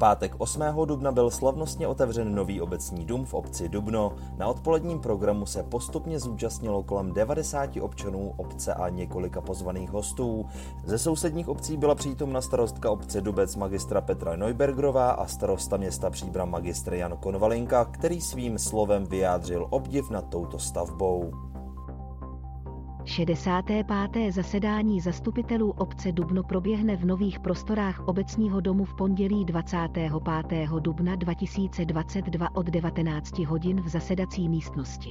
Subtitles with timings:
[0.00, 0.62] Pátek 8.
[0.84, 4.12] dubna byl slavnostně otevřen nový obecní dům v obci Dubno.
[4.38, 10.46] Na odpoledním programu se postupně zúčastnilo kolem 90 občanů obce a několika pozvaných hostů.
[10.84, 16.50] Ze sousedních obcí byla přítomna starostka obce Dubec magistra Petra Neubergrová a starosta města Příbram
[16.50, 21.49] magistr Jan Konvalinka, který svým slovem vyjádřil obdiv nad touto stavbou.
[23.10, 24.32] 65.
[24.32, 30.12] zasedání zastupitelů obce Dubno proběhne v nových prostorách obecního domu v pondělí 25.
[30.78, 35.10] dubna 2022 od 19 hodin v zasedací místnosti.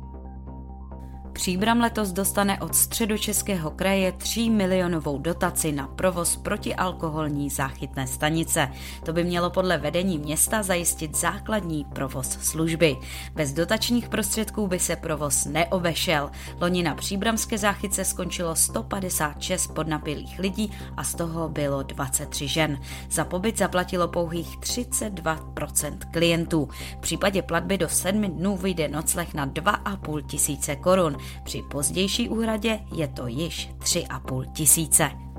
[1.41, 8.71] Příbram letos dostane od středočeského kraje 3 milionovou dotaci na provoz protialkoholní záchytné stanice.
[9.05, 12.97] To by mělo podle vedení města zajistit základní provoz služby.
[13.33, 16.31] Bez dotačních prostředků by se provoz neobešel.
[16.59, 22.79] Loni na příbramské záchytce skončilo 156 podnapilých lidí a z toho bylo 23 žen.
[23.09, 26.69] Za pobyt zaplatilo pouhých 32% klientů.
[26.97, 31.17] V případě platby do 7 dnů vyjde nocleh na 2,5 tisíce korun.
[31.43, 35.30] Při pozdější úhradě je to již 3,5 tisíce.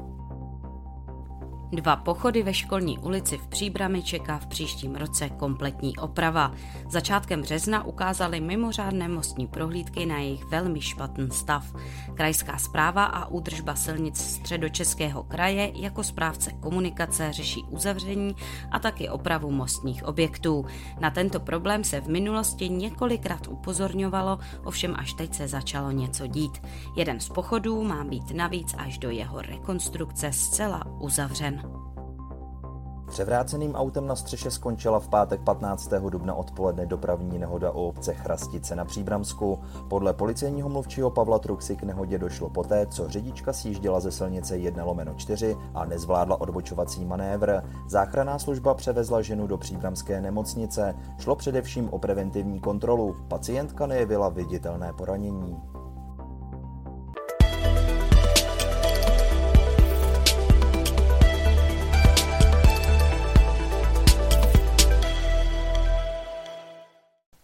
[1.73, 6.53] Dva pochody ve školní ulici v Příbrami čeká v příštím roce kompletní oprava.
[6.91, 11.75] Začátkem března ukázali mimořádné mostní prohlídky na jejich velmi špatný stav.
[12.15, 18.37] Krajská zpráva a údržba silnic středočeského kraje jako správce komunikace řeší uzavření
[18.71, 20.65] a taky opravu mostních objektů.
[21.01, 26.63] Na tento problém se v minulosti několikrát upozorňovalo, ovšem až teď se začalo něco dít.
[26.97, 31.62] Jeden z pochodů má být navíc až do jeho rekonstrukce zcela uzavřen.
[33.13, 35.91] Převráceným autem na střeše skončila v pátek 15.
[36.09, 39.59] dubna odpoledne dopravní nehoda o obce Chrastice na Příbramsku.
[39.89, 44.85] Podle policejního mluvčího Pavla Truxy k nehodě došlo poté, co řidička sjížděla ze silnice 1
[44.85, 47.63] lomeno 4 a nezvládla odbočovací manévr.
[47.89, 50.95] Záchranná služba převezla ženu do příbramské nemocnice.
[51.19, 53.17] Šlo především o preventivní kontrolu.
[53.29, 55.63] Pacientka nejevila viditelné poranění.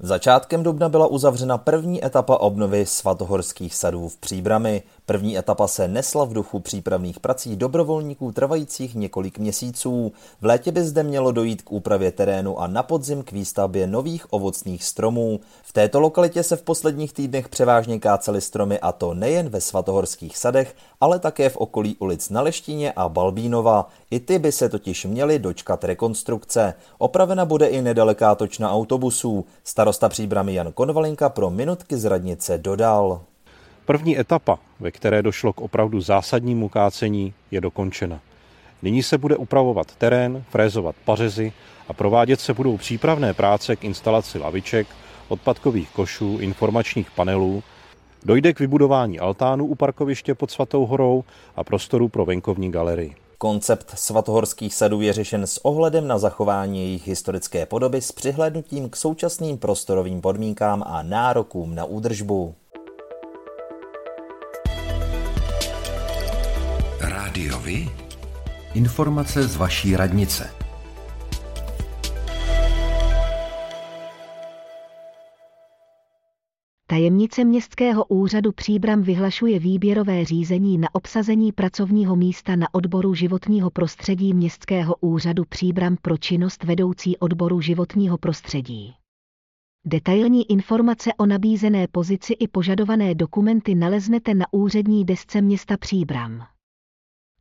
[0.08, 4.82] Začátkem dubna byla uzavřena první etapa obnovy svatohorských sadů v Příbrami.
[5.08, 10.12] První etapa se nesla v duchu přípravných prací dobrovolníků trvajících několik měsíců.
[10.40, 14.32] V létě by zde mělo dojít k úpravě terénu a na podzim k výstavbě nových
[14.32, 15.40] ovocných stromů.
[15.62, 20.36] V této lokalitě se v posledních týdnech převážně kácely stromy a to nejen ve svatohorských
[20.36, 23.88] sadech, ale také v okolí ulic na Leštině a Balbínova.
[24.10, 26.74] I ty by se totiž měly dočkat rekonstrukce.
[26.98, 29.44] Opravena bude i nedaleká točna autobusů.
[29.64, 33.20] Starosta příbramy Jan Konvalinka pro minutky z radnice dodal.
[33.88, 38.20] První etapa, ve které došlo k opravdu zásadnímu kácení, je dokončena.
[38.82, 41.52] Nyní se bude upravovat terén, frézovat pařezy
[41.88, 44.86] a provádět se budou přípravné práce k instalaci laviček,
[45.28, 47.62] odpadkových košů, informačních panelů.
[48.24, 51.24] Dojde k vybudování altánu u parkoviště pod Svatou horou
[51.56, 53.14] a prostoru pro venkovní galerii.
[53.38, 58.96] Koncept svatohorských sadů je řešen s ohledem na zachování jejich historické podoby s přihlédnutím k
[58.96, 62.54] současným prostorovým podmínkám a nárokům na údržbu.
[68.74, 70.50] Informace z vaší radnice.
[76.86, 84.34] Tajemnice Městského úřadu Příbram vyhlašuje výběrové řízení na obsazení pracovního místa na odboru životního prostředí
[84.34, 88.94] Městského úřadu Příbram pro činnost vedoucí odboru životního prostředí.
[89.84, 96.57] Detailní informace o nabízené pozici i požadované dokumenty naleznete na úřední desce města Příbram.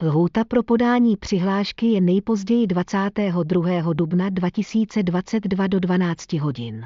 [0.03, 3.94] Lhůta pro podání přihlášky je nejpozději 22.
[3.94, 6.85] dubna 2022 do 12 hodin.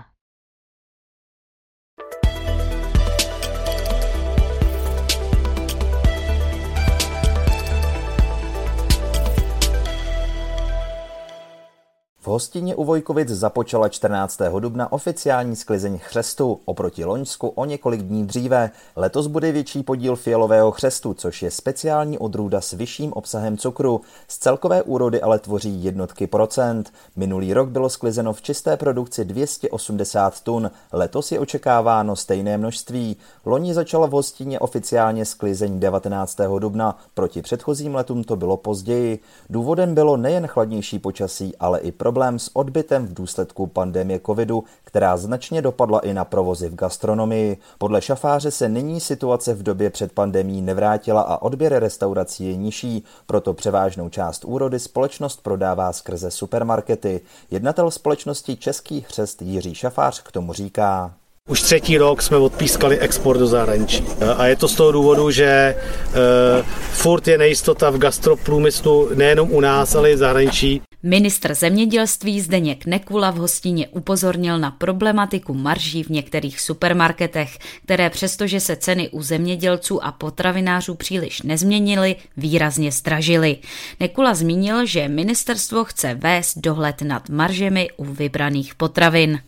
[12.23, 14.41] V hostině u Vojkovic započala 14.
[14.59, 18.71] dubna oficiální sklizeň chřestu, oproti Loňsku o několik dní dříve.
[18.95, 24.01] Letos bude větší podíl fialového chřestu, což je speciální odrůda s vyšším obsahem cukru.
[24.27, 26.93] Z celkové úrody ale tvoří jednotky procent.
[27.15, 33.17] Minulý rok bylo sklizeno v čisté produkci 280 tun, letos je očekáváno stejné množství.
[33.45, 36.37] Loni začala v hostině oficiálně sklizeň 19.
[36.59, 39.19] dubna, proti předchozím letům to bylo později.
[39.49, 44.63] Důvodem bylo nejen chladnější počasí, ale i pro problém s odbytem v důsledku pandemie covidu,
[44.83, 47.57] která značně dopadla i na provozy v gastronomii.
[47.77, 53.03] Podle šafáře se nyní situace v době před pandemí nevrátila a odběr restaurací je nižší,
[53.25, 57.21] proto převážnou část úrody společnost prodává skrze supermarkety.
[57.51, 61.13] Jednatel společnosti Český chřest Jiří Šafář k tomu říká.
[61.49, 64.05] Už třetí rok jsme odpískali export do zahraničí.
[64.37, 65.75] A je to z toho důvodu, že
[66.07, 70.81] uh, furt je nejistota v gastroprůmyslu nejenom u nás, ale i v zahraničí.
[71.03, 78.59] Ministr zemědělství Zdeněk Nekula v hostině upozornil na problematiku marží v některých supermarketech, které přestože
[78.59, 83.57] se ceny u zemědělců a potravinářů příliš nezměnily, výrazně stražily.
[83.99, 89.39] Nekula zmínil, že ministerstvo chce vést dohled nad maržemi u vybraných potravin.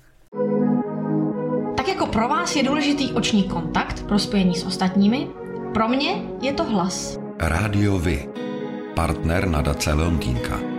[1.78, 5.28] Tak jako pro vás je důležitý oční kontakt pro spojení s ostatními,
[5.74, 7.20] pro mě je to hlas.
[7.40, 8.30] Rádio Vy,
[8.96, 10.73] partner nadace Leontýnka.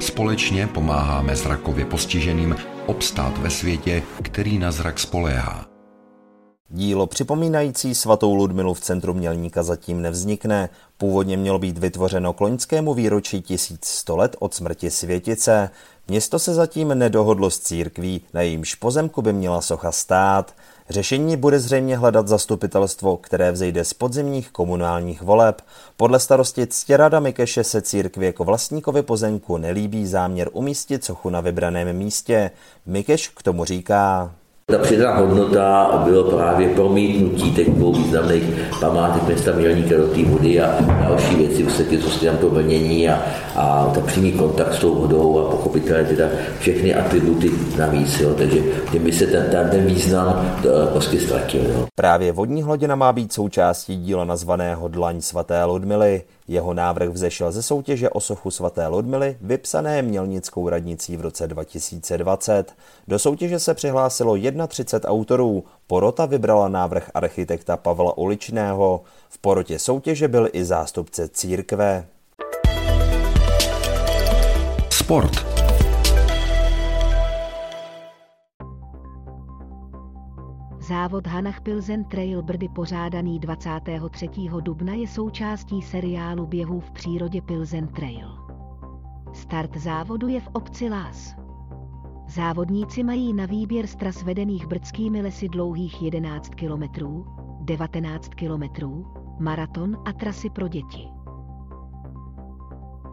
[0.00, 2.56] Společně pomáháme zrakově postiženým
[2.86, 5.66] obstát ve světě, který na zrak spoléhá.
[6.68, 10.68] Dílo připomínající svatou Ludmilu v centru Mělníka zatím nevznikne.
[10.98, 15.70] Původně mělo být vytvořeno k loňskému výročí 1100 let od smrti světice.
[16.08, 20.54] Město se zatím nedohodlo s církví, na jejímž pozemku by měla socha stát.
[20.90, 25.62] Řešení bude zřejmě hledat zastupitelstvo, které vzejde z podzimních komunálních voleb.
[25.96, 31.96] Podle starosti Ctěrada Mikeše se církvi jako vlastníkovi pozemku nelíbí záměr umístit sochu na vybraném
[31.96, 32.50] místě.
[32.86, 34.32] Mikeš k tomu říká.
[34.72, 38.44] Ta přidaná hodnota bylo právě promítnutí těch dvou významných
[38.80, 43.08] památek města Mělníka do té vody a další věci, vlastně, co se tam to vlnění
[43.08, 43.22] a,
[43.56, 46.28] a ta přímý kontakt s tou vodou a pochopitelně teda
[46.60, 48.20] všechny atributy navíc.
[48.20, 48.34] Jo.
[48.34, 48.60] Takže
[48.92, 51.62] tím se ten, ten, ten význam eh, prostě ztratil.
[51.62, 51.86] Jo.
[51.94, 56.22] Právě vodní hladina má být součástí díla nazvaného Dlaň svaté Ludmily.
[56.48, 62.72] Jeho návrh vzešel ze soutěže o sochu svaté Ludmily, vypsané Mělnickou radnicí v roce 2020.
[63.08, 65.64] Do soutěže se přihlásilo 31 autorů.
[65.86, 69.00] Porota vybrala návrh architekta Pavla Uličného.
[69.28, 72.06] V porotě soutěže byl i zástupce církve.
[74.90, 75.58] Sport.
[80.88, 84.28] Závod Hanach Pilzen Trail Brdy pořádaný 23.
[84.60, 88.28] dubna je součástí seriálu běhů v přírodě Pilzen Trail.
[89.32, 91.47] Start závodu je v obci Lás.
[92.28, 96.82] Závodníci mají na výběr z tras vedených brdskými lesy dlouhých 11 km,
[97.60, 98.64] 19 km,
[99.38, 101.08] maraton a trasy pro děti.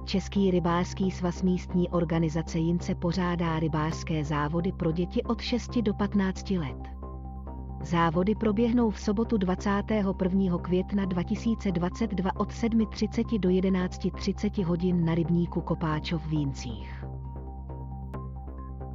[0.05, 6.49] Český rybářský svaz místní organizace Jince pořádá rybářské závody pro děti od 6 do 15
[6.49, 6.95] let.
[7.81, 10.57] Závody proběhnou v sobotu 21.
[10.57, 17.05] května 2022 od 7.30 do 11.30 hodin na rybníku Kopáčov v Víncích.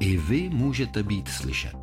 [0.00, 1.76] I vy můžete být slyšet.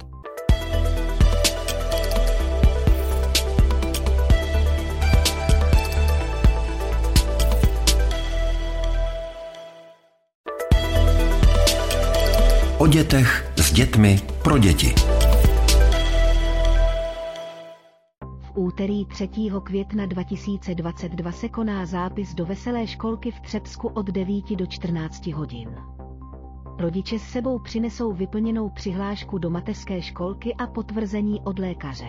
[12.77, 14.93] O dětech, s dětmi, pro děti.
[18.21, 19.29] V úterý 3.
[19.63, 25.69] května 2022 se koná zápis do veselé školky v Třebsku od 9 do 14 hodin.
[26.79, 32.05] Rodiče s sebou přinesou vyplněnou přihlášku do mateřské školky a potvrzení od lékaře.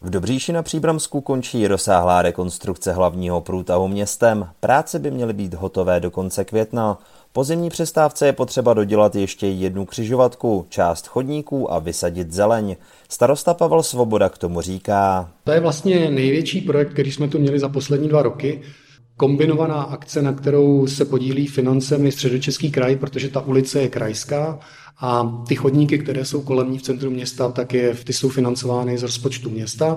[0.00, 4.48] V Dobříši na Příbramsku končí rozsáhlá rekonstrukce hlavního průtahu městem.
[4.60, 6.98] Práce by měly být hotové do konce května.
[7.36, 12.76] Po zimní přestávce je potřeba dodělat ještě jednu křižovatku, část chodníků a vysadit zeleň.
[13.08, 15.30] Starosta Pavel Svoboda k tomu říká.
[15.44, 18.62] To je vlastně největší projekt, který jsme tu měli za poslední dva roky.
[19.16, 24.58] Kombinovaná akce, na kterou se podílí financemi středočeský kraj, protože ta ulice je krajská
[25.00, 28.98] a ty chodníky, které jsou kolem ní v centru města, tak je, ty jsou financovány
[28.98, 29.96] z rozpočtu města.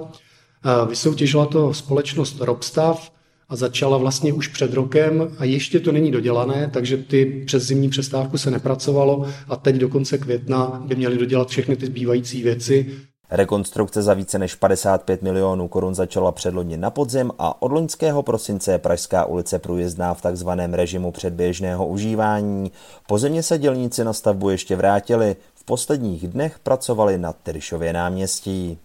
[0.90, 3.12] Vysoutěžila to společnost Robstav,
[3.50, 7.90] a začala vlastně už před rokem a ještě to není dodělané, takže ty přes zimní
[7.90, 12.86] přestávku se nepracovalo a teď do konce května by měli dodělat všechny ty zbývající věci.
[13.30, 18.72] Rekonstrukce za více než 55 milionů korun začala předloni na podzim a od loňského prosince
[18.72, 22.72] je Pražská ulice průjezdná v takzvaném režimu předběžného užívání.
[23.08, 28.78] Po se dělníci na stavbu ještě vrátili, v posledních dnech pracovali na Tyryšově náměstí.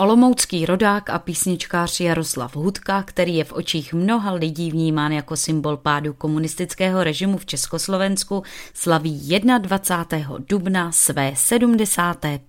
[0.00, 5.76] Olomoucký rodák a písničkář Jaroslav Hudka, který je v očích mnoha lidí vnímán jako symbol
[5.76, 8.42] pádu komunistického režimu v Československu,
[8.74, 10.36] slaví 21.
[10.48, 12.40] dubna své 75.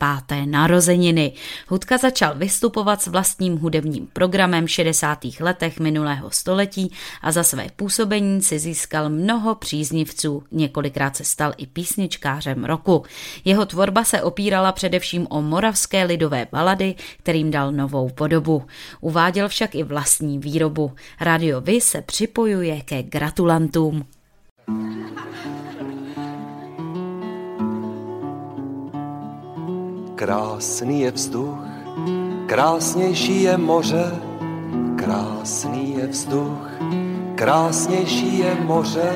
[0.45, 1.33] narozeniny.
[1.67, 5.19] Hudka začal vystupovat s vlastním hudebním programem v 60.
[5.39, 6.91] letech minulého století
[7.21, 10.43] a za své působení si získal mnoho příznivců.
[10.51, 13.03] Několikrát se stal i písničkářem roku.
[13.45, 18.63] Jeho tvorba se opírala především o moravské lidové balady, který kterým dal novou podobu.
[19.01, 20.91] Uváděl však i vlastní výrobu.
[21.21, 24.05] Radio Vy se připojuje ke gratulantům.
[30.15, 31.63] Krásný je vzduch,
[32.45, 34.11] krásnější je moře,
[34.95, 36.67] krásný je vzduch,
[37.35, 39.15] krásnější je moře,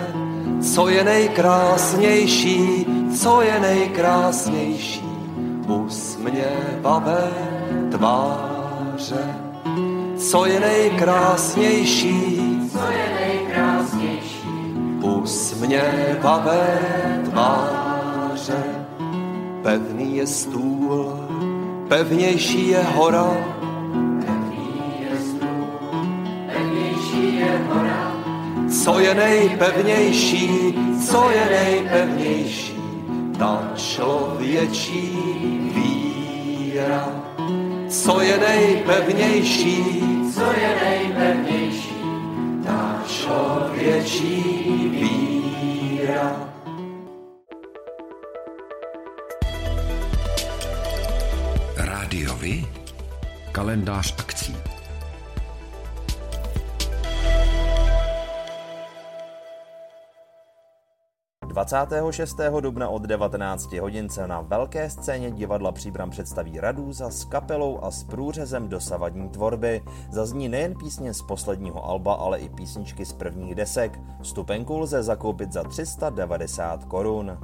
[0.73, 2.85] co je nejkrásnější,
[3.19, 5.03] co je nejkrásnější,
[5.67, 7.52] usměvavé
[7.91, 9.35] tváře.
[10.17, 12.39] Co je nejkrásnější?
[12.71, 14.47] Co je nejkrásnější?
[15.01, 16.79] Usměvavé
[17.29, 18.63] tváře.
[19.63, 21.19] Pevný je stůl,
[21.87, 23.37] pevnější je hora.
[24.25, 25.67] Pevný je stůl,
[26.53, 28.13] pevnější je hora.
[28.83, 30.75] Co je nejpevnější?
[31.07, 32.73] Co je nejpevnější?
[33.39, 35.17] Ta člověčí
[35.75, 37.09] víra
[37.93, 39.83] co je nejpevnější,
[40.33, 41.95] co je nejpevnější,
[42.65, 44.33] ta člověčí
[44.89, 46.49] víra.
[51.77, 52.65] Rádiovi
[53.51, 54.55] kalendář akcí.
[61.53, 62.39] 26.
[62.59, 67.91] dubna od 19 hodin se na velké scéně divadla Příbram představí Radůza s kapelou a
[67.91, 69.81] s průřezem dosavadní tvorby.
[70.11, 73.99] Zazní nejen písně z posledního alba, ale i písničky z prvních desek.
[74.21, 77.37] Vstupenku lze zakoupit za 390 korun.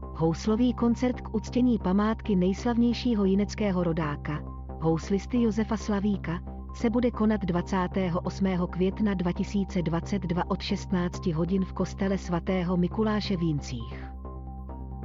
[0.00, 4.40] Houslový koncert k uctění památky nejslavnějšího jineckého rodáka,
[4.80, 6.40] houslisty Josefa Slavíka,
[6.80, 8.46] se bude konat 28.
[8.70, 14.04] května 2022 od 16 hodin v kostele svatého Mikuláše v Jincích.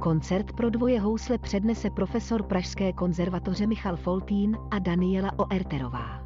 [0.00, 6.25] Koncert pro dvoje housle přednese profesor Pražské konzervatoře Michal Foltín a Daniela Oerterová.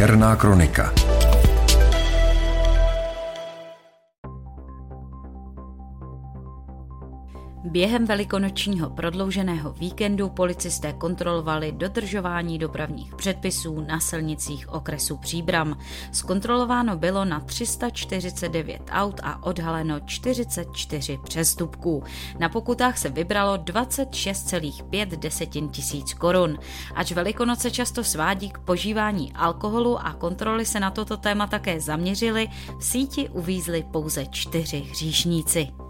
[0.00, 1.09] Černá kronika.
[7.70, 15.78] Během velikonočního prodlouženého víkendu policisté kontrolovali dodržování dopravních předpisů na silnicích okresu Příbram.
[16.12, 22.02] Zkontrolováno bylo na 349 aut a odhaleno 44 přestupků.
[22.38, 26.58] Na pokutách se vybralo 26,5 desetin tisíc korun.
[26.94, 32.48] Ač Velikonoce často svádí k požívání alkoholu a kontroly se na toto téma také zaměřily,
[32.78, 35.89] v síti uvízli pouze čtyři hříšníci.